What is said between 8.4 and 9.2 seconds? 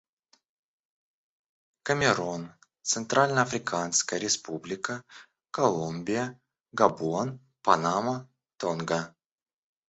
Тонга.